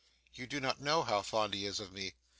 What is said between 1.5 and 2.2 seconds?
he is of me!